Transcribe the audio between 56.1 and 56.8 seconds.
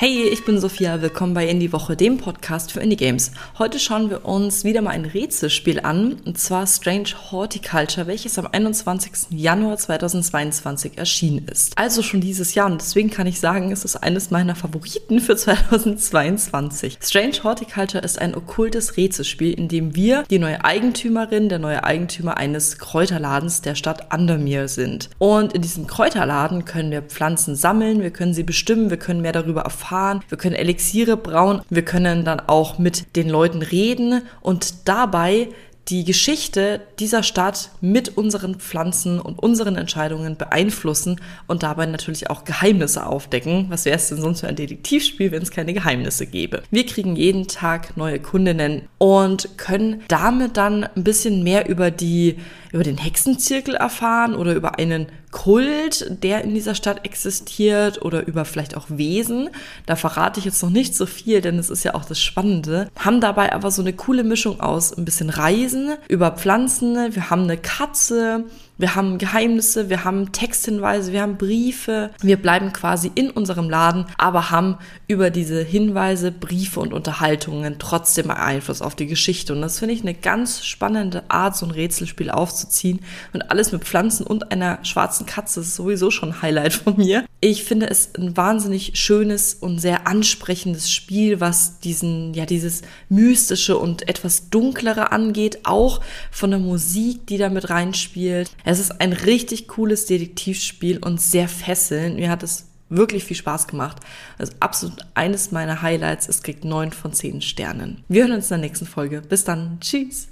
der in dieser